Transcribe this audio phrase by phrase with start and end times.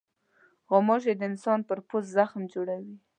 [0.69, 2.95] غوماشې د انسان پر پوست زخم جوړوي.